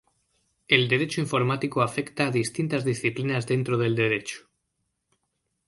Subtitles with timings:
[0.67, 4.49] El Derecho Informático afecta a distintas disciplinas dentro del Derecho.